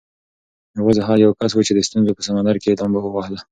[0.77, 3.39] یوازې هغه یو کس و چې د ستونزو په سمندر کې یې لامبو ووهله.